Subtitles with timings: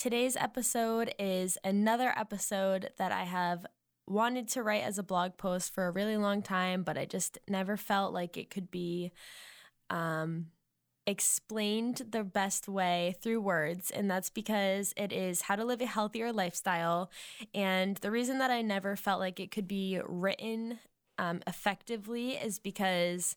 [0.00, 3.66] Today's episode is another episode that I have
[4.06, 7.36] wanted to write as a blog post for a really long time, but I just
[7.46, 9.12] never felt like it could be
[9.90, 10.46] um,
[11.06, 13.90] explained the best way through words.
[13.90, 17.10] And that's because it is how to live a healthier lifestyle.
[17.54, 20.78] And the reason that I never felt like it could be written
[21.18, 23.36] um, effectively is because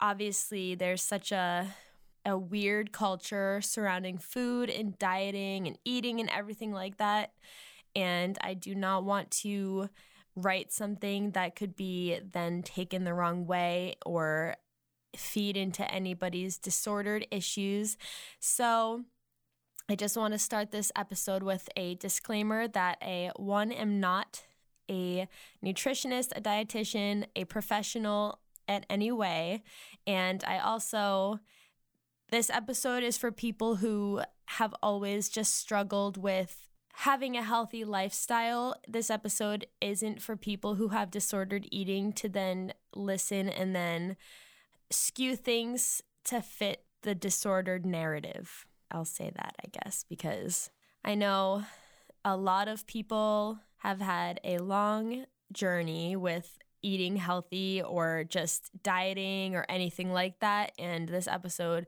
[0.00, 1.74] obviously there's such a
[2.24, 7.32] a weird culture surrounding food and dieting and eating and everything like that.
[7.96, 9.88] And I do not want to
[10.36, 14.56] write something that could be then taken the wrong way or
[15.16, 17.96] feed into anybody's disordered issues.
[18.38, 19.04] So,
[19.88, 24.44] I just want to start this episode with a disclaimer that a one am not
[24.88, 25.26] a
[25.64, 29.64] nutritionist, a dietitian, a professional at any way,
[30.06, 31.40] and I also
[32.30, 38.74] this episode is for people who have always just struggled with having a healthy lifestyle.
[38.86, 44.16] This episode isn't for people who have disordered eating to then listen and then
[44.90, 48.66] skew things to fit the disordered narrative.
[48.90, 50.70] I'll say that, I guess, because
[51.04, 51.64] I know
[52.24, 59.54] a lot of people have had a long journey with eating healthy or just dieting
[59.54, 60.72] or anything like that.
[60.78, 61.86] And this episode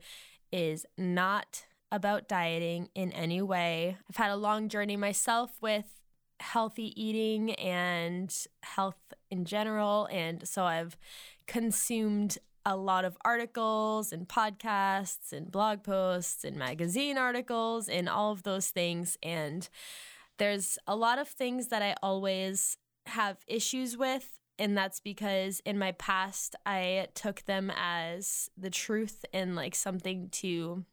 [0.53, 3.97] is not about dieting in any way.
[4.09, 6.01] I've had a long journey myself with
[6.41, 10.09] healthy eating and health in general.
[10.11, 10.97] And so I've
[11.47, 18.33] consumed a lot of articles and podcasts and blog posts and magazine articles and all
[18.33, 19.17] of those things.
[19.23, 19.69] And
[20.39, 22.77] there's a lot of things that I always
[23.07, 29.25] have issues with and that's because in my past I took them as the truth
[29.33, 30.85] and like something to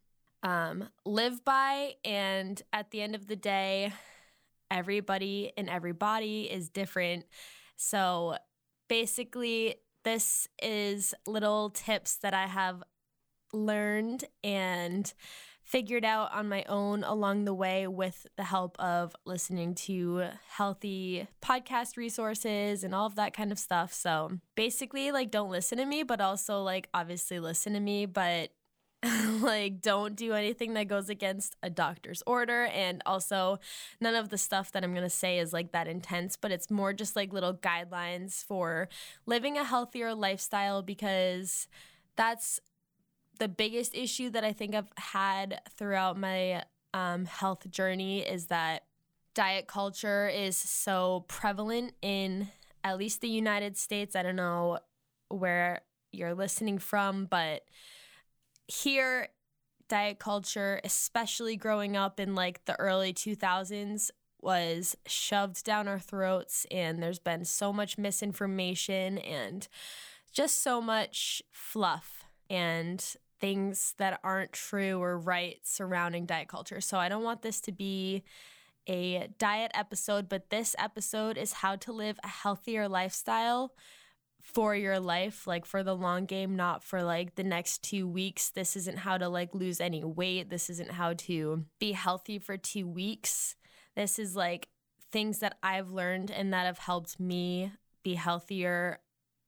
[0.42, 1.94] um, live by.
[2.04, 3.92] And at the end of the day,
[4.70, 7.26] everybody and everybody is different.
[7.76, 8.36] So
[8.88, 12.82] basically, this is little tips that I have
[13.52, 15.12] learned and
[15.70, 21.28] figured out on my own along the way with the help of listening to healthy
[21.40, 23.92] podcast resources and all of that kind of stuff.
[23.92, 28.50] So basically, like, don't listen to me, but also, like, obviously listen to me, but
[29.40, 33.58] like don't do anything that goes against a doctor's order and also
[33.98, 36.70] none of the stuff that i'm going to say is like that intense but it's
[36.70, 38.90] more just like little guidelines for
[39.24, 41.66] living a healthier lifestyle because
[42.14, 42.60] that's
[43.40, 46.62] the biggest issue that I think I've had throughout my
[46.92, 48.84] um, health journey is that
[49.34, 52.48] diet culture is so prevalent in
[52.84, 54.14] at least the United States.
[54.14, 54.78] I don't know
[55.30, 55.80] where
[56.12, 57.62] you're listening from, but
[58.68, 59.28] here,
[59.88, 64.10] diet culture, especially growing up in like the early 2000s,
[64.42, 69.66] was shoved down our throats, and there's been so much misinformation and
[70.32, 72.24] just so much fluff.
[72.48, 73.04] And
[73.40, 76.80] things that aren't true or right surrounding diet culture.
[76.80, 78.22] So I don't want this to be
[78.86, 83.72] a diet episode, but this episode is how to live a healthier lifestyle
[84.42, 88.50] for your life, like for the long game, not for like the next two weeks.
[88.50, 90.50] This isn't how to like lose any weight.
[90.50, 93.54] This isn't how to be healthy for two weeks.
[93.96, 94.68] This is like
[95.12, 97.72] things that I've learned and that have helped me
[98.02, 99.00] be healthier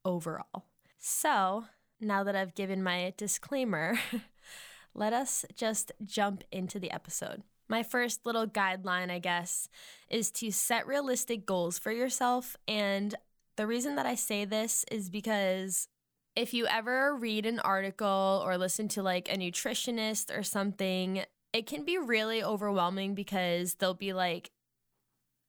[0.04, 0.66] overall.
[0.98, 1.64] So,
[2.02, 3.98] now that I've given my disclaimer,
[4.94, 7.42] let us just jump into the episode.
[7.68, 9.68] My first little guideline, I guess,
[10.10, 12.56] is to set realistic goals for yourself.
[12.68, 13.14] And
[13.56, 15.88] the reason that I say this is because
[16.34, 21.66] if you ever read an article or listen to like a nutritionist or something, it
[21.66, 24.50] can be really overwhelming because they'll be like,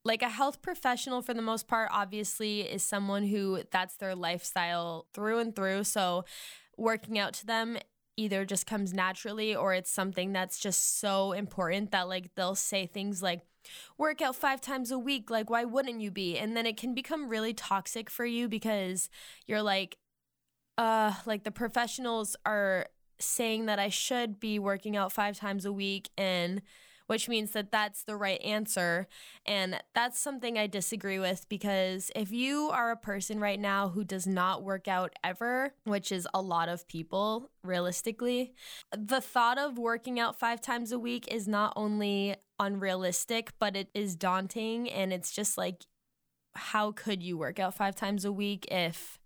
[0.06, 5.08] like a health professional for the most part obviously is someone who that's their lifestyle
[5.14, 5.86] through and through.
[5.86, 6.26] So
[6.78, 7.78] working out to them
[8.18, 12.86] either just comes naturally or it's something that's just so important that like they'll say
[12.86, 13.42] things like
[13.98, 16.38] work out 5 times a week like why wouldn't you be?
[16.38, 19.10] And then it can become really toxic for you because
[19.48, 19.98] you're like
[20.78, 22.88] uh like the professionals are
[23.20, 26.62] saying that I should be working out 5 times a week and
[27.08, 29.08] which means that that's the right answer.
[29.46, 34.04] And that's something I disagree with because if you are a person right now who
[34.04, 38.54] does not work out ever, which is a lot of people realistically,
[38.96, 43.90] the thought of working out five times a week is not only unrealistic, but it
[43.94, 44.90] is daunting.
[44.90, 45.86] And it's just like,
[46.56, 49.20] how could you work out five times a week if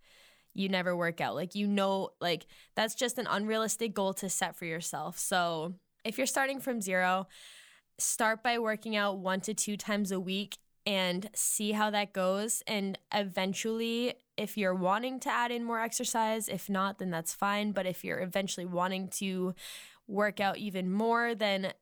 [0.54, 1.36] you never work out?
[1.36, 5.20] Like, you know, like that's just an unrealistic goal to set for yourself.
[5.20, 5.76] So,
[6.06, 7.28] if you're starting from zero,
[7.98, 12.64] start by working out one to two times a week and see how that goes.
[12.66, 17.74] And eventually, if you're wanting to add in more exercise, if not, then that's fine.
[17.74, 19.54] But if you're eventually wanting to
[20.08, 21.74] work out even more, then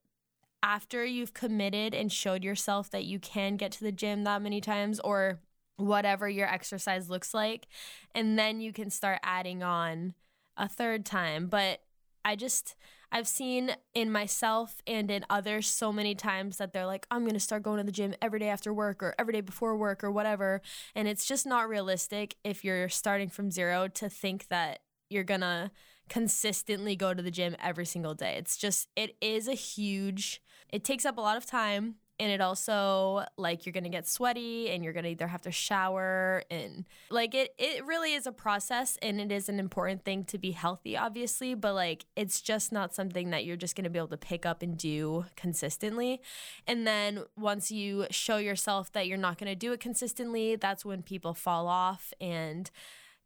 [0.64, 4.60] after you've committed and showed yourself that you can get to the gym that many
[4.60, 5.40] times or
[5.78, 7.68] whatever your exercise looks like,
[8.16, 10.16] and then you can start adding on
[10.58, 11.46] a third time.
[11.46, 11.82] But
[12.26, 12.76] I just,
[13.12, 17.40] I've seen in myself and in others so many times that they're like, I'm to
[17.40, 20.12] start going to the gym every day after work or every day before work or
[20.12, 20.62] whatever.
[20.96, 24.80] And it's just not realistic if you're starting from zero to think that
[25.10, 25.70] you're to
[26.10, 28.36] consistently go to the gym every single day.
[28.38, 32.42] It's just, it is a huge, it takes up a lot of time and it
[32.42, 37.34] also like you're gonna get sweaty and you're gonna either have to shower and like
[37.34, 40.98] it it really is a process and it is an important thing to be healthy
[40.98, 44.46] obviously but like it's just not something that you're just gonna be able to pick
[44.46, 46.22] up and do consistently.
[46.68, 51.02] And then once you show yourself that you're not gonna do it consistently that's when
[51.02, 52.70] people fall off and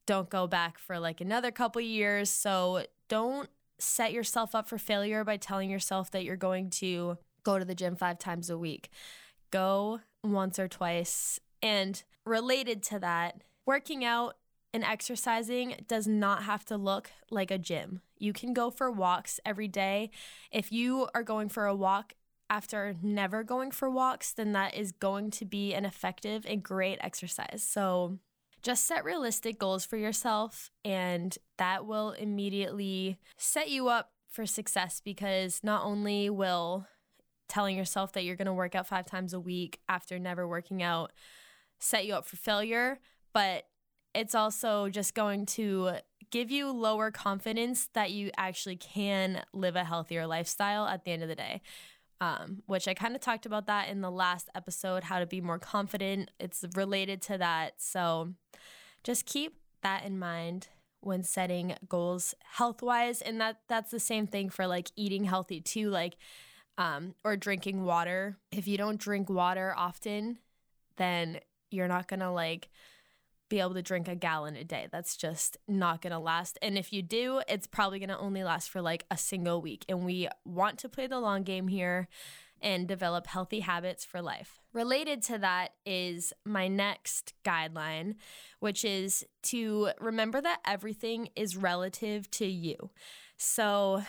[0.09, 2.31] don't go back for like another couple years.
[2.31, 3.47] So don't
[3.77, 7.75] set yourself up for failure by telling yourself that you're going to go to the
[7.75, 8.89] gym five times a week.
[9.51, 11.39] Go once or twice.
[11.63, 14.35] And related to that, working out
[14.71, 18.01] and exercising does not have to look like a gym.
[18.19, 20.11] You can go for walks every day.
[20.51, 22.13] If you are going for a walk
[22.51, 26.99] after never going for walks, then that is going to be an effective and great
[27.01, 27.65] exercise.
[27.67, 28.19] So
[28.61, 35.01] just set realistic goals for yourself, and that will immediately set you up for success
[35.03, 36.85] because not only will
[37.49, 40.81] telling yourself that you're going to work out five times a week after never working
[40.81, 41.11] out
[41.79, 42.99] set you up for failure,
[43.33, 43.65] but
[44.13, 45.91] it's also just going to
[46.31, 51.23] give you lower confidence that you actually can live a healthier lifestyle at the end
[51.23, 51.61] of the day.
[52.21, 55.39] Um, which I kind of talked about that in the last episode, how to be
[55.39, 56.31] more confident.
[56.37, 57.75] It's related to that.
[57.77, 58.33] So
[59.05, 60.67] just keep that in mind
[60.99, 63.21] when setting goals health wise.
[63.21, 65.89] And that that's the same thing for like eating healthy too.
[65.89, 66.17] Like
[66.79, 68.37] um, or drinking water.
[68.51, 70.39] If you don't drink water often,
[70.95, 72.69] then you're not gonna like
[73.49, 74.87] be able to drink a gallon a day.
[74.91, 76.57] That's just not gonna last.
[76.61, 79.83] And if you do, it's probably gonna only last for like a single week.
[79.89, 82.07] And we want to play the long game here
[82.61, 84.59] and develop healthy habits for life.
[84.71, 88.15] Related to that is my next guideline,
[88.59, 92.89] which is to remember that everything is relative to you.
[93.37, 94.03] So,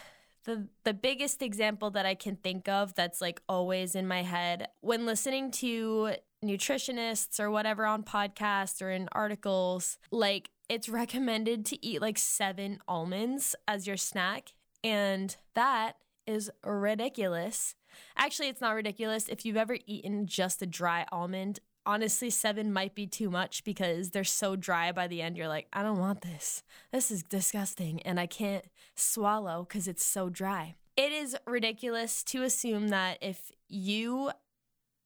[0.50, 4.68] the the biggest example that I can think of that's like always in my head
[4.80, 6.14] when listening to
[6.44, 12.78] nutritionists or whatever on podcasts or in articles, like it's recommended to eat like 7
[12.88, 14.52] almonds as your snack
[14.82, 17.74] and that is ridiculous.
[18.16, 22.94] Actually, it's not ridiculous if you've ever eaten just a dry almond honestly, seven might
[22.94, 25.36] be too much because they're so dry by the end.
[25.36, 26.62] You're like, I don't want this.
[26.92, 28.02] This is disgusting.
[28.02, 30.76] And I can't swallow because it's so dry.
[30.96, 34.30] It is ridiculous to assume that if you,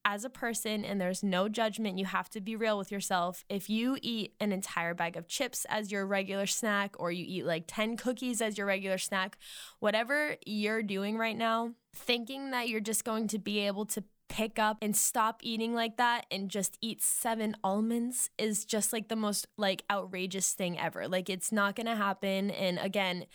[0.04, 3.44] as a person, and there's no judgment, you have to be real with yourself.
[3.48, 7.46] If you eat an entire bag of chips as your regular snack, or you eat
[7.46, 9.38] like 10 cookies as your regular snack,
[9.78, 14.02] whatever you're doing right now, thinking that you're just going to be able to
[14.34, 19.06] pick up and stop eating like that and just eat seven almonds is just like
[19.06, 21.06] the most like outrageous thing ever.
[21.06, 23.26] Like it's not going to happen and again,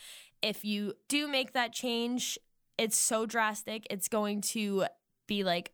[0.42, 2.38] if you do make that change,
[2.78, 3.88] it's so drastic.
[3.90, 4.88] It's going to
[5.26, 5.72] be like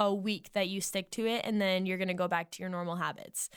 [0.00, 2.60] a week that you stick to it and then you're going to go back to
[2.60, 3.48] your normal habits.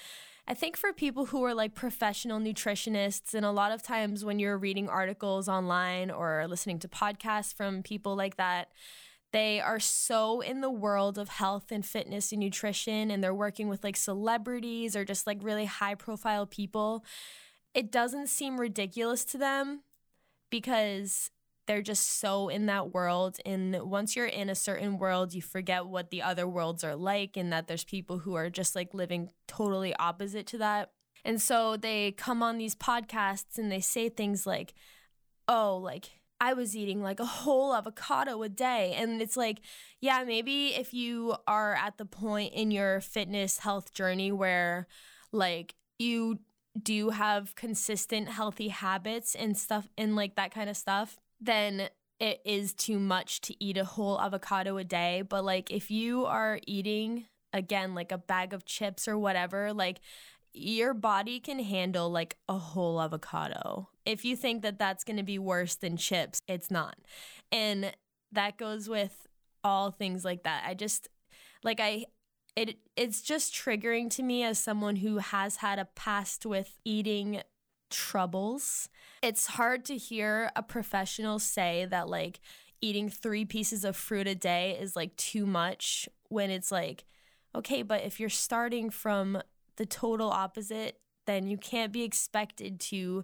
[0.47, 4.37] I think for people who are like professional nutritionists, and a lot of times when
[4.37, 8.69] you're reading articles online or listening to podcasts from people like that,
[9.31, 13.67] they are so in the world of health and fitness and nutrition, and they're working
[13.69, 17.05] with like celebrities or just like really high profile people.
[17.73, 19.81] It doesn't seem ridiculous to them
[20.49, 21.29] because
[21.67, 23.37] they're just so in that world.
[23.45, 27.37] And once you're in a certain world, you forget what the other worlds are like,
[27.37, 30.91] and that there's people who are just like living totally opposite to that.
[31.23, 34.73] And so they come on these podcasts and they say things like,
[35.47, 38.95] oh, like, I was eating like a whole avocado a day.
[38.97, 39.59] And it's like,
[39.99, 44.87] yeah, maybe if you are at the point in your fitness health journey where
[45.31, 46.39] like you
[46.81, 52.41] do have consistent healthy habits and stuff and like that kind of stuff, then it
[52.45, 55.21] is too much to eat a whole avocado a day.
[55.21, 59.99] But like if you are eating again like a bag of chips or whatever, like
[60.53, 63.89] your body can handle like a whole avocado.
[64.09, 66.97] If you think that that's going to be worse than chips, it's not.
[67.51, 67.93] And
[68.31, 69.27] that goes with
[69.63, 70.63] all things like that.
[70.65, 71.09] I just
[71.63, 72.05] like I
[72.55, 77.41] it it's just triggering to me as someone who has had a past with eating
[77.91, 78.89] troubles.
[79.21, 82.39] It's hard to hear a professional say that like
[82.81, 87.05] eating 3 pieces of fruit a day is like too much when it's like
[87.55, 89.39] okay, but if you're starting from
[89.75, 93.23] the total opposite, then you can't be expected to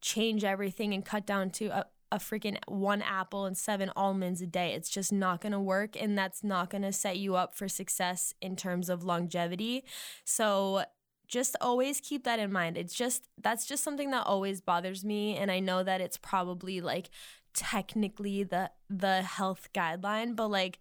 [0.00, 4.46] change everything and cut down to a, a freaking one apple and seven almonds a
[4.46, 4.72] day.
[4.72, 6.00] It's just not going to work.
[6.00, 9.84] And that's not going to set you up for success in terms of longevity.
[10.24, 10.84] So,
[11.26, 12.78] just always keep that in mind.
[12.78, 15.36] It's just, that's just something that always bothers me.
[15.36, 17.10] And I know that it's probably like
[17.52, 20.78] technically the, the health guideline, but like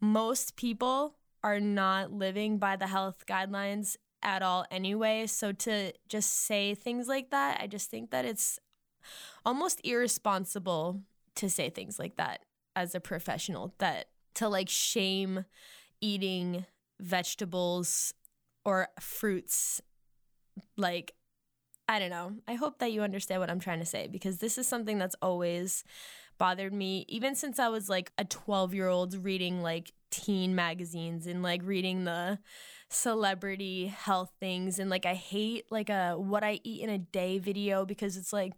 [0.00, 5.26] most people are not living by the health guidelines at all anyway.
[5.26, 8.58] So to just say things like that, I just think that it's
[9.44, 11.02] almost irresponsible
[11.34, 12.40] to say things like that
[12.76, 15.44] as a professional that to like shame
[16.00, 16.64] eating
[17.00, 18.14] vegetables
[18.64, 19.80] or fruits
[20.76, 21.14] like
[21.88, 22.32] I don't know.
[22.46, 25.16] I hope that you understand what I'm trying to say because this is something that's
[25.20, 25.84] always
[26.38, 31.26] bothered me even since I was like a 12 year old reading like teen magazines
[31.26, 32.38] and like reading the
[32.92, 37.38] celebrity health things and like I hate like a what I eat in a day
[37.38, 38.52] video because it's like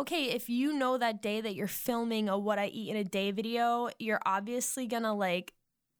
[0.00, 3.04] okay, if you know that day that you're filming a what I eat in a
[3.04, 5.52] day video, you're obviously going to like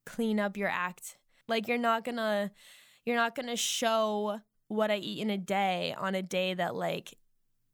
[0.06, 1.18] clean up your act.
[1.48, 2.50] Like you're not going to
[3.04, 6.74] you're not going to show what I eat in a day on a day that
[6.74, 7.16] like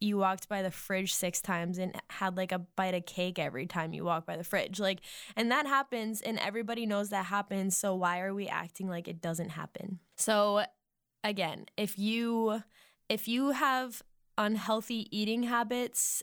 [0.01, 3.67] you walked by the fridge six times and had like a bite of cake every
[3.67, 4.79] time you walk by the fridge.
[4.79, 5.01] Like,
[5.37, 7.77] and that happens, and everybody knows that happens.
[7.77, 10.01] So, why are we acting like it doesn't happen?
[10.17, 10.65] So,
[11.25, 12.63] again, if you
[13.09, 14.03] if you have
[14.39, 16.23] unhealthy eating habits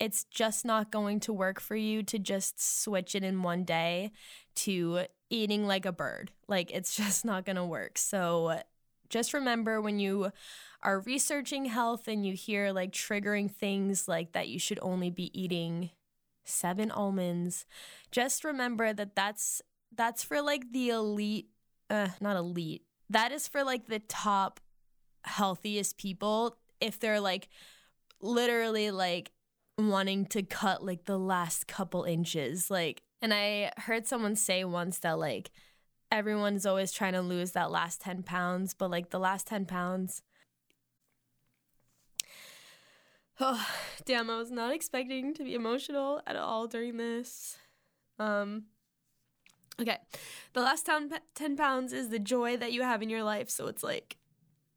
[0.00, 4.10] it's just not going to work for you to just switch it in one day
[4.54, 6.32] to eating like a bird.
[6.48, 7.98] Like, it's just not going to work.
[7.98, 8.60] So,
[9.10, 10.32] just remember when you
[10.82, 15.30] are researching health and you hear like triggering things like that you should only be
[15.38, 15.90] eating
[16.44, 17.66] seven almonds,
[18.10, 19.60] just remember that that's
[19.94, 21.48] that's for like the elite
[21.90, 22.82] uh not elite.
[23.10, 24.60] That is for like the top
[25.24, 27.48] healthiest people if they're like
[28.20, 29.32] literally like
[29.76, 34.98] wanting to cut like the last couple inches like and I heard someone say once
[35.00, 35.50] that like
[36.10, 40.22] everyone's always trying to lose that last 10 pounds, but like the last 10 pounds.
[43.42, 43.66] Oh,
[44.04, 47.56] damn, I was not expecting to be emotional at all during this.
[48.18, 48.64] Um,
[49.80, 49.96] okay,
[50.52, 53.48] the last 10, 10 pounds is the joy that you have in your life.
[53.48, 54.18] So it's like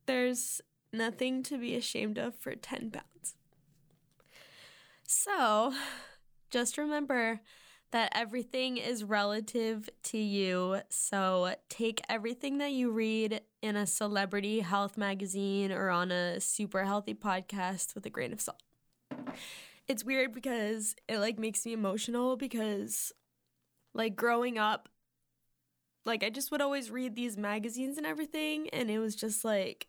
[0.06, 0.62] there's
[0.94, 3.36] nothing to be ashamed of for 10 pounds.
[5.06, 5.74] So
[6.50, 7.42] just remember
[7.94, 10.82] that everything is relative to you.
[10.90, 16.86] So take everything that you read in a celebrity health magazine or on a super
[16.86, 18.62] healthy podcast with a grain of salt.
[19.88, 23.12] It's weird because it like makes me emotional because
[23.94, 24.90] like growing up
[26.04, 29.86] like I just would always read these magazines and everything and it was just like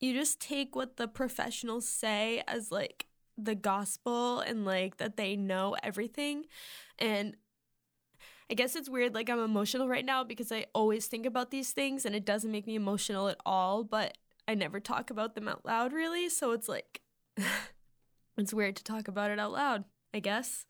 [0.00, 5.36] you just take what the professionals say as like the gospel and like that they
[5.36, 6.44] know everything.
[6.98, 7.36] And
[8.50, 11.72] I guess it's weird, like I'm emotional right now because I always think about these
[11.72, 15.48] things and it doesn't make me emotional at all, but I never talk about them
[15.48, 16.28] out loud really.
[16.28, 17.00] So it's like,
[18.36, 20.66] it's weird to talk about it out loud, I guess.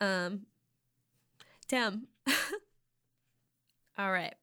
[0.00, 0.46] Um,
[1.68, 2.08] damn.
[3.98, 4.34] all right.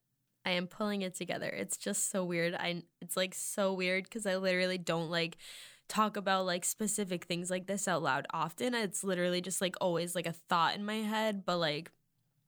[0.46, 1.48] I am pulling it together.
[1.48, 2.54] It's just so weird.
[2.54, 5.38] I it's like so weird cuz I literally don't like
[5.88, 8.74] talk about like specific things like this out loud often.
[8.74, 11.92] It's literally just like always like a thought in my head, but like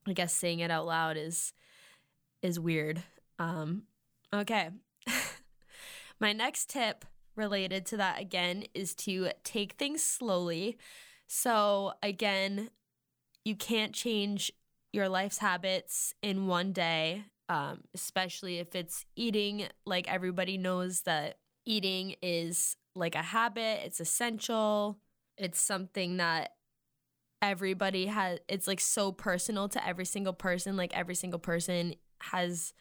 [0.06, 1.52] I guess saying it out loud is
[2.42, 3.02] is weird.
[3.38, 3.82] Um
[4.34, 4.70] okay.
[6.20, 7.04] my next tip
[7.36, 10.78] related to that again is to take things slowly.
[11.26, 12.70] So again,
[13.44, 14.50] you can't change
[14.92, 19.68] your life's habits in one day, um, especially if it's eating.
[19.84, 24.98] Like everybody knows that eating is like a habit, it's essential.
[25.36, 26.52] it's something that
[27.42, 32.72] everybody has it's like so personal to every single person like every single person has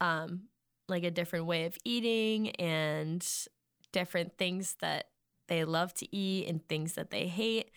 [0.00, 0.44] um
[0.88, 3.26] like a different way of eating and
[3.92, 5.08] different things that
[5.48, 7.70] they love to eat and things that they hate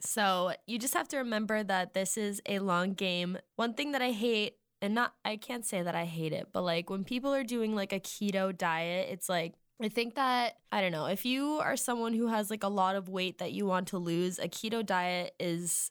[0.00, 4.00] so you just have to remember that this is a long game one thing that
[4.02, 7.34] i hate and not I can't say that I hate it, but like when people
[7.34, 11.24] are doing like a keto diet, it's like I think that I don't know, if
[11.24, 14.38] you are someone who has like a lot of weight that you want to lose,
[14.38, 15.90] a keto diet is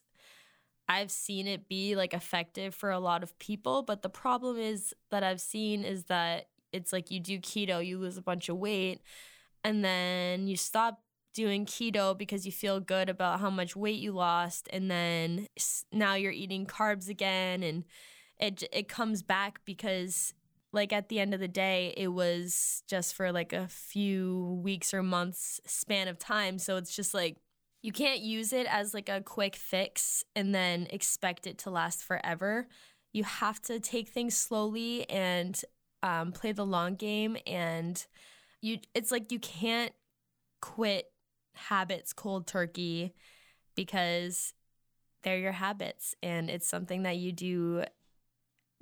[0.88, 4.94] I've seen it be like effective for a lot of people, but the problem is
[5.10, 8.56] that I've seen is that it's like you do keto, you lose a bunch of
[8.58, 9.00] weight,
[9.64, 11.02] and then you stop
[11.34, 15.46] doing keto because you feel good about how much weight you lost, and then
[15.92, 17.84] now you're eating carbs again and
[18.38, 20.34] it it comes back because
[20.72, 24.92] like at the end of the day it was just for like a few weeks
[24.92, 26.58] or months span of time.
[26.58, 27.36] So it's just like
[27.82, 32.02] you can't use it as like a quick fix and then expect it to last
[32.02, 32.66] forever.
[33.12, 35.58] You have to take things slowly and
[36.02, 38.04] um, play the long game and
[38.60, 39.92] you it's like you can't
[40.60, 41.06] quit
[41.54, 43.14] habits cold turkey
[43.74, 44.52] because
[45.22, 47.84] they're your habits and it's something that you do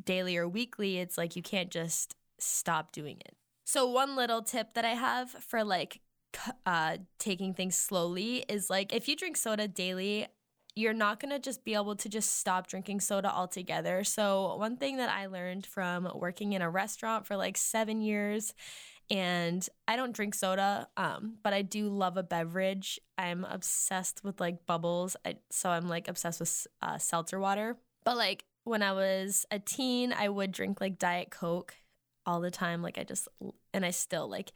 [0.07, 3.37] daily or weekly, it's like you can't just stop doing it.
[3.65, 6.01] So, one little tip that I have for like
[6.65, 10.27] uh, taking things slowly is like if you drink soda daily,
[10.75, 14.05] you're not gonna just be able to just stop drinking soda altogether.
[14.05, 18.55] So, one thing that I learned from working in a restaurant for like seven years,
[19.11, 23.01] and I don't drink soda, um, but I do love a beverage.
[23.17, 27.77] I'm obsessed with like bubbles, I, so I'm like obsessed with uh, seltzer water.
[28.05, 31.75] But like when I was a teen, I would drink like Diet Coke
[32.27, 32.83] all the time.
[32.83, 33.29] Like I just,
[33.73, 34.53] and I still like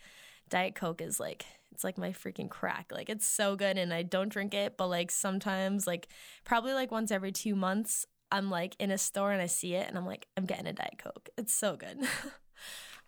[0.49, 2.91] Diet Coke is like, it's like my freaking crack.
[2.93, 6.09] Like it's so good and I don't drink it, but like sometimes, like
[6.45, 9.89] probably like once every two months, I'm like in a store and I see it
[9.89, 11.29] and I'm like, I'm getting a Diet Coke.
[11.39, 11.99] It's so good.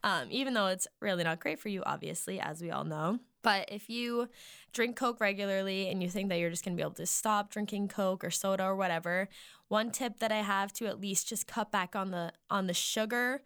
[0.04, 3.18] um, even though it's really not great for you, obviously, as we all know.
[3.42, 4.28] But if you
[4.72, 7.88] drink Coke regularly and you think that you're just gonna be able to stop drinking
[7.88, 9.28] Coke or soda or whatever,
[9.68, 12.74] one tip that I have to at least just cut back on the on the
[12.74, 13.42] sugar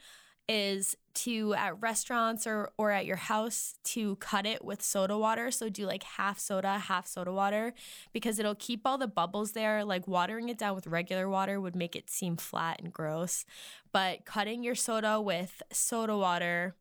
[0.48, 5.50] is to at restaurants or or at your house to cut it with soda water.
[5.50, 7.72] So do like half soda, half soda water
[8.12, 9.84] because it'll keep all the bubbles there.
[9.84, 13.44] Like watering it down with regular water would make it seem flat and gross.
[13.92, 16.74] But cutting your soda with soda water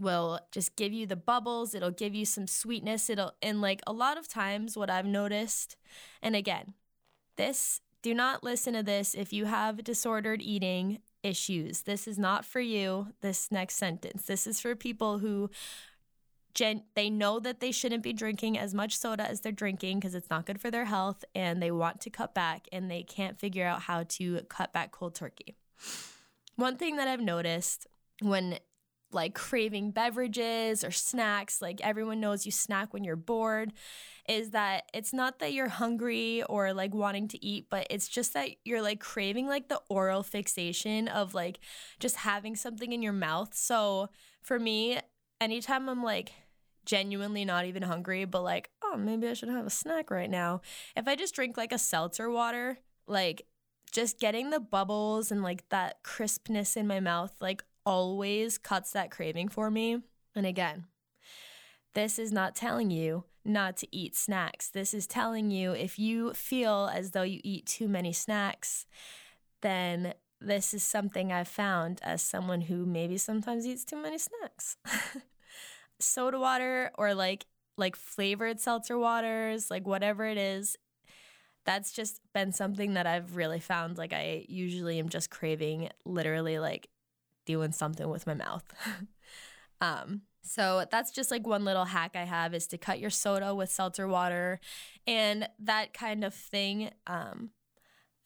[0.00, 3.92] will just give you the bubbles it'll give you some sweetness it'll and like a
[3.92, 5.76] lot of times what i've noticed
[6.22, 6.74] and again
[7.36, 11.82] this do not listen to this if you have disordered eating issues.
[11.82, 14.24] This is not for you this next sentence.
[14.24, 15.50] This is for people who
[16.54, 20.14] gen- they know that they shouldn't be drinking as much soda as they're drinking because
[20.14, 23.38] it's not good for their health and they want to cut back and they can't
[23.38, 25.56] figure out how to cut back cold turkey.
[26.56, 27.86] One thing that i've noticed
[28.20, 28.58] when
[29.12, 33.72] like craving beverages or snacks, like everyone knows you snack when you're bored,
[34.28, 38.34] is that it's not that you're hungry or like wanting to eat, but it's just
[38.34, 41.58] that you're like craving like the oral fixation of like
[41.98, 43.54] just having something in your mouth.
[43.54, 44.08] So
[44.42, 45.00] for me,
[45.40, 46.32] anytime I'm like,
[46.84, 50.62] genuinely not even hungry, but like, oh, maybe I should have a snack right now.
[50.96, 53.46] If I just drink like a seltzer water, like
[53.92, 59.10] just getting the bubbles and like that crispness in my mouth, like always cuts that
[59.10, 60.02] craving for me.
[60.36, 60.84] And again,
[61.94, 64.68] this is not telling you not to eat snacks.
[64.68, 68.84] This is telling you if you feel as though you eat too many snacks,
[69.62, 74.76] then this is something I've found as someone who maybe sometimes eats too many snacks.
[75.98, 77.46] Soda water or like
[77.78, 80.76] like flavored seltzer waters, like whatever it is,
[81.64, 86.58] that's just been something that I've really found like I usually am just craving literally
[86.58, 86.88] like
[87.48, 88.62] doing something with my mouth.
[89.80, 93.54] um, so that's just like one little hack I have is to cut your soda
[93.54, 94.60] with seltzer water
[95.06, 96.90] and that kind of thing.
[97.06, 97.50] Um,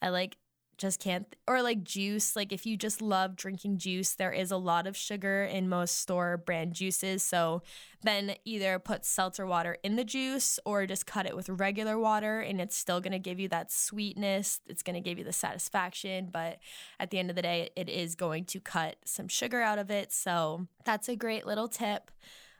[0.01, 0.35] I like
[0.77, 4.57] just can't or like juice like if you just love drinking juice there is a
[4.57, 7.61] lot of sugar in most store brand juices so
[8.01, 12.39] then either put seltzer water in the juice or just cut it with regular water
[12.39, 15.33] and it's still going to give you that sweetness it's going to give you the
[15.33, 16.59] satisfaction but
[16.99, 19.89] at the end of the day it is going to cut some sugar out of
[19.89, 22.11] it so that's a great little tip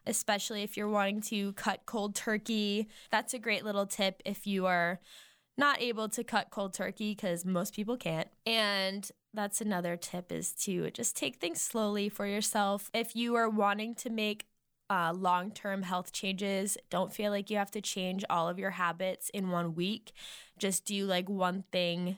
[0.05, 2.87] especially if you're wanting to cut cold turkey.
[3.11, 4.99] That's a great little tip if you are
[5.57, 8.27] not able to cut cold turkey because most people can't.
[8.45, 12.89] And that's another tip is to just take things slowly for yourself.
[12.93, 14.45] If you are wanting to make
[14.89, 16.77] uh, long term health changes.
[16.89, 20.11] Don't feel like you have to change all of your habits in one week.
[20.59, 22.17] Just do like one thing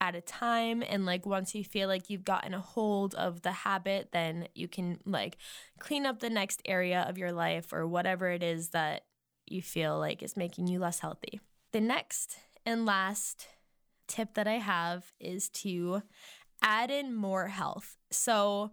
[0.00, 0.82] at a time.
[0.88, 4.66] And like once you feel like you've gotten a hold of the habit, then you
[4.66, 5.36] can like
[5.78, 9.04] clean up the next area of your life or whatever it is that
[9.46, 11.40] you feel like is making you less healthy.
[11.72, 12.38] The next
[12.70, 13.48] and last
[14.08, 16.02] tip that I have is to
[16.62, 17.96] add in more health.
[18.10, 18.70] So,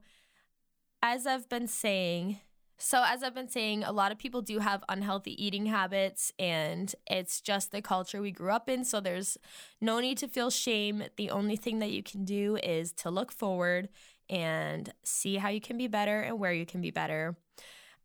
[1.01, 2.39] as I've been saying,
[2.79, 6.93] so, as I've been saying, a lot of people do have unhealthy eating habits, and
[7.07, 8.85] it's just the culture we grew up in.
[8.85, 9.37] So, there's
[9.81, 11.03] no need to feel shame.
[11.17, 13.89] The only thing that you can do is to look forward
[14.29, 17.35] and see how you can be better and where you can be better.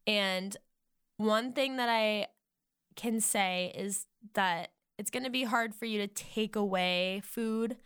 [0.06, 0.56] And
[1.18, 2.28] one thing that I
[2.96, 7.76] can say is that it's going to be hard for you to take away food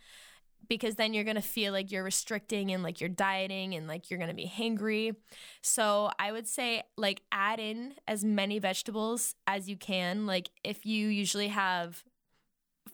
[0.69, 4.09] because then you're going to feel like you're restricting and like you're dieting and like
[4.09, 5.15] you're going to be hangry.
[5.61, 10.25] So I would say like add in as many vegetables as you can.
[10.25, 12.03] Like if you usually have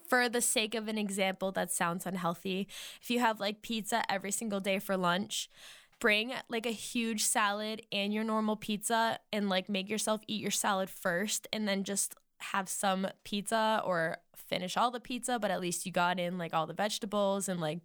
[0.07, 2.67] for the sake of an example that sounds unhealthy,
[3.01, 5.49] if you have like pizza every single day for lunch,
[5.99, 10.51] bring like a huge salad and your normal pizza and like make yourself eat your
[10.51, 12.15] salad first and then just
[12.51, 16.53] have some pizza or finish all the pizza, but at least you got in like
[16.53, 17.79] all the vegetables and like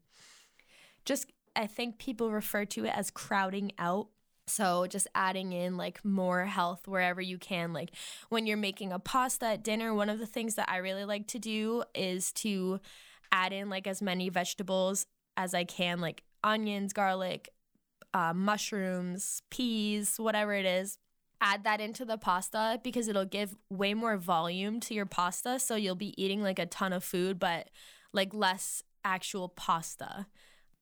[1.05, 4.09] just I think people refer to it as crowding out.
[4.47, 7.73] So just adding in like more health wherever you can.
[7.73, 7.91] Like
[8.29, 11.27] when you're making a pasta at dinner, one of the things that I really like
[11.29, 12.81] to do is to
[13.33, 17.51] add in like as many vegetables as I can, like onions, garlic,
[18.15, 20.99] uh, mushrooms, peas, whatever it is
[21.41, 25.59] add that into the pasta because it'll give way more volume to your pasta.
[25.59, 27.69] So you'll be eating like a ton of food, but
[28.13, 30.27] like less actual pasta.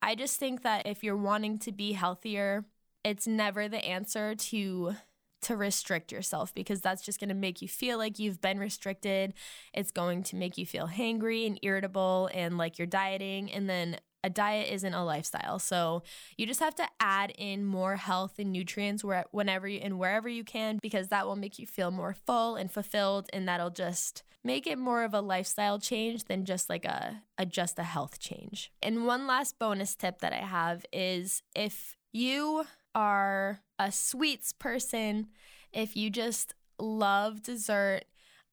[0.01, 2.65] I just think that if you're wanting to be healthier,
[3.03, 4.95] it's never the answer to
[5.43, 9.33] to restrict yourself because that's just going to make you feel like you've been restricted.
[9.71, 13.97] It's going to make you feel hangry and irritable and like you're dieting and then
[14.27, 15.57] a diet isn't a lifestyle.
[15.57, 16.03] So
[16.35, 20.27] you just have to add in more health and nutrients where, whenever you and wherever
[20.27, 24.23] you can because that will make you feel more full and fulfilled and that'll just
[24.43, 28.19] make it more of a lifestyle change than just like a, a just a health
[28.19, 28.69] change.
[28.83, 35.27] And one last bonus tip that I have is if you are a sweets person,
[35.71, 38.03] if you just love dessert,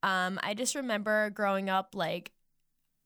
[0.04, 2.30] um, I just remember growing up like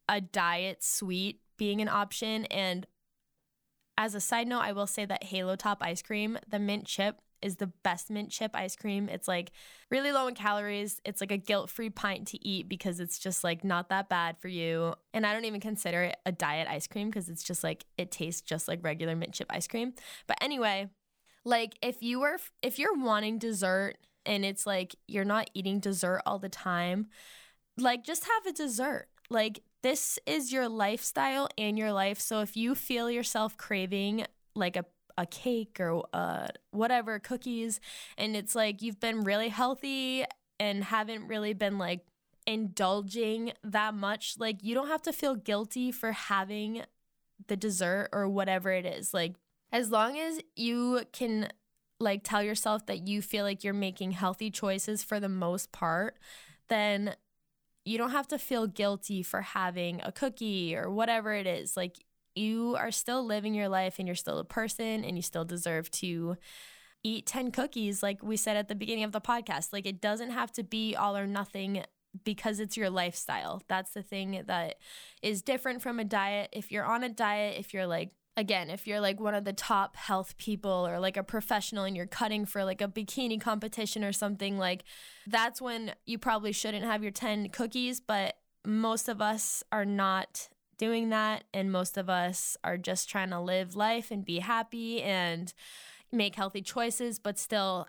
[0.07, 2.47] a diet sweet being an option.
[2.47, 2.87] And
[3.99, 7.21] as a side note, I will say that Halo Top ice cream, the mint chip,
[7.42, 9.09] is the best mint chip ice cream.
[9.09, 9.53] It's like
[9.90, 11.01] really low in calories.
[11.05, 14.38] It's like a guilt free pint to eat because it's just like not that bad
[14.38, 14.94] for you.
[15.14, 18.11] And I don't even consider it a diet ice cream because it's just like it
[18.11, 19.92] tastes just like regular mint chip ice cream.
[20.27, 20.88] But anyway,
[21.44, 23.94] like if you were if you're wanting dessert
[24.27, 27.07] and it's like you're not eating dessert all the time,
[27.79, 29.09] like just have a dessert.
[29.31, 32.19] Like this is your lifestyle and your life.
[32.21, 34.85] So if you feel yourself craving like a
[35.19, 37.81] a cake or uh, whatever cookies
[38.17, 40.25] and it's like you've been really healthy
[40.61, 42.07] and haven't really been like
[42.47, 46.83] indulging that much like you don't have to feel guilty for having
[47.49, 49.35] the dessert or whatever it is like
[49.73, 51.49] as long as you can
[52.01, 56.17] like tell yourself that you feel like you're making healthy choices for the most part
[56.69, 57.14] then
[57.88, 61.77] you don't have to feel guilty for having a cookie or whatever it is.
[61.77, 61.96] Like
[62.35, 65.90] you are still living your life and you're still a person and you still deserve
[65.92, 66.37] to
[67.03, 69.72] eat 10 cookies like we said at the beginning of the podcast.
[69.72, 71.83] Like it doesn't have to be all or nothing
[72.24, 73.62] because it's your lifestyle.
[73.68, 74.77] That's the thing that
[75.22, 76.51] is different from a diet.
[76.53, 79.53] If you're on a diet, if you're like again, if you're like one of the
[79.53, 84.05] top health people or like a professional and you're cutting for like a bikini competition
[84.05, 84.85] or something, like
[85.27, 88.01] that's when you probably shouldn't have your 10 cookies.
[88.01, 90.48] But most of us are not
[90.79, 91.44] doing that.
[91.53, 95.53] And most of us are just trying to live life and be happy and
[96.12, 97.88] make healthy choices, but still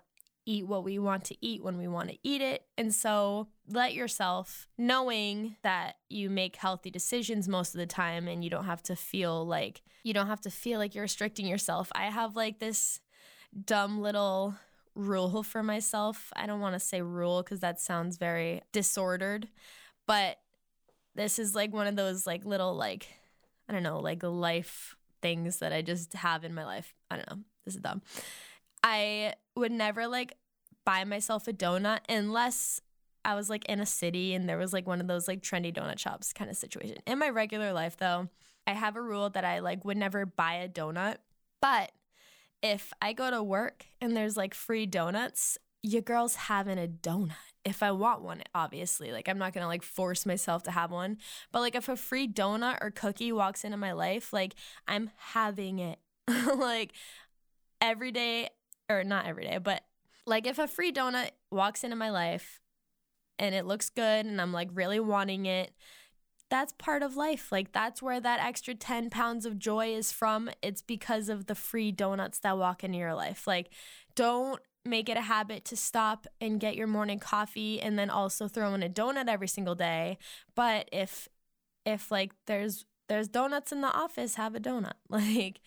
[0.50, 2.64] eat what we want to eat when we want to eat it.
[2.76, 8.42] And so let yourself, knowing that you make healthy decisions most of the time and
[8.42, 11.92] you don't have to feel like you don't have to feel like you're restricting yourself.
[11.94, 13.00] I have like this
[13.64, 14.56] dumb little
[14.94, 16.32] rule for myself.
[16.34, 19.48] I don't want to say rule because that sounds very disordered,
[20.06, 20.38] but
[21.14, 23.06] this is like one of those like little like
[23.68, 26.94] I don't know, like life things that I just have in my life.
[27.08, 27.38] I don't know.
[27.64, 28.02] This is dumb.
[28.82, 30.34] I would never like
[30.90, 32.80] buy myself a donut unless
[33.24, 35.72] I was like in a city and there was like one of those like trendy
[35.72, 36.96] donut shops kind of situation.
[37.06, 38.28] In my regular life though,
[38.66, 41.18] I have a rule that I like would never buy a donut.
[41.62, 41.92] But
[42.60, 47.36] if I go to work and there's like free donuts, your girl's having a donut.
[47.64, 49.12] If I want one, obviously.
[49.12, 51.18] Like I'm not gonna like force myself to have one.
[51.52, 54.56] But like if a free donut or cookie walks into my life, like
[54.88, 56.00] I'm having it.
[56.56, 56.94] like
[57.80, 58.48] every day
[58.88, 59.84] or not every day, but
[60.30, 62.60] like if a free donut walks into my life
[63.38, 65.72] and it looks good and I'm like really wanting it,
[66.48, 67.50] that's part of life.
[67.50, 70.48] Like that's where that extra 10 pounds of joy is from.
[70.62, 73.46] It's because of the free donuts that walk into your life.
[73.46, 73.70] Like
[74.14, 78.46] don't make it a habit to stop and get your morning coffee and then also
[78.46, 80.16] throw in a donut every single day.
[80.54, 81.28] But if
[81.84, 84.92] if like there's there's donuts in the office, have a donut.
[85.08, 85.60] Like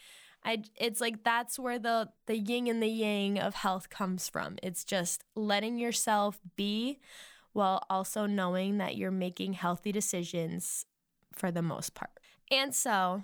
[0.45, 4.57] I it's like that's where the the yin and the yang of health comes from.
[4.61, 6.99] It's just letting yourself be
[7.53, 10.85] while also knowing that you're making healthy decisions
[11.33, 12.11] for the most part.
[12.51, 13.23] And so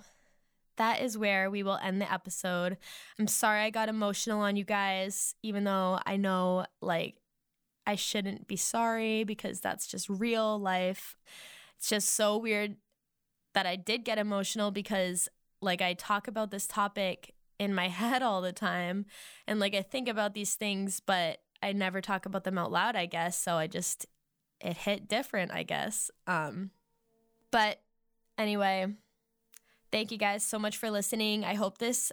[0.78, 2.78] that is where we will end the episode.
[3.20, 7.16] I'm sorry I got emotional on you guys, even though I know like
[7.86, 11.18] I shouldn't be sorry because that's just real life.
[11.78, 12.78] It's just so weird
[13.54, 15.28] that I did get emotional because
[15.62, 19.06] like I talk about this topic in my head all the time
[19.48, 22.96] and like I think about these things but I never talk about them out loud,
[22.96, 23.38] I guess.
[23.38, 24.06] So I just
[24.62, 26.10] it hit different, I guess.
[26.28, 26.72] Um
[27.52, 27.82] but
[28.38, 28.88] anyway,
[29.92, 31.44] thank you guys so much for listening.
[31.44, 32.12] I hope this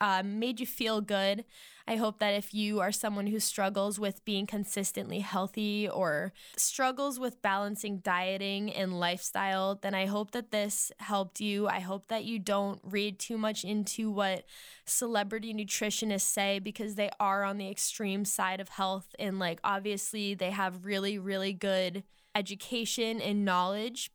[0.00, 1.44] um, made you feel good.
[1.86, 7.18] I hope that if you are someone who struggles with being consistently healthy or struggles
[7.18, 11.66] with balancing dieting and lifestyle, then I hope that this helped you.
[11.66, 14.44] I hope that you don't read too much into what
[14.84, 19.16] celebrity nutritionists say because they are on the extreme side of health.
[19.18, 22.04] And, like, obviously, they have really, really good
[22.36, 24.12] education and knowledge,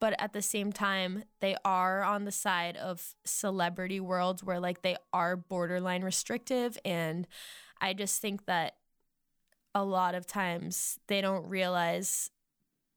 [0.00, 4.82] but at the same time they are on the side of celebrity worlds where like
[4.82, 7.26] they are borderline restrictive and
[7.80, 8.74] i just think that
[9.74, 12.30] a lot of times they don't realize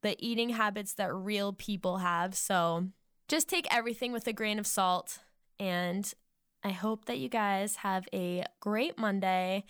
[0.02, 2.34] the eating habits that real people have.
[2.34, 2.88] So
[3.26, 5.20] just take everything with a grain of salt
[5.58, 6.12] and
[6.62, 9.64] i hope that you guys have a great monday.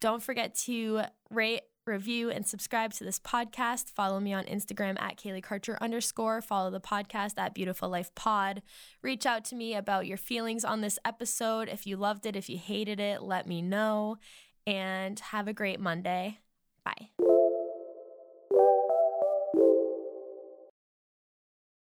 [0.00, 3.90] Don't forget to rate review, and subscribe to this podcast.
[3.90, 6.42] Follow me on Instagram at Kaylee Karcher underscore.
[6.42, 8.62] Follow the podcast at Beautiful Life Pod.
[9.02, 11.68] Reach out to me about your feelings on this episode.
[11.68, 14.18] If you loved it, if you hated it, let me know.
[14.66, 16.38] And have a great Monday.
[16.84, 17.10] Bye.